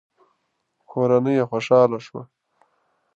کورنۍ 0.89 1.33
يې 1.39 1.43
خوشاله 1.49 1.99
شوه. 2.05 2.21